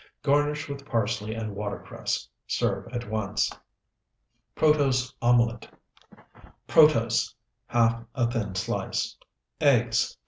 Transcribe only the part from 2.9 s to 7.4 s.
at once. PROTOSE OMELET Protose,